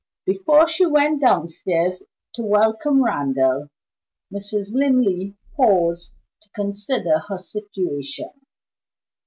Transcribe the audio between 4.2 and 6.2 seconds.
Mrs. Linley paused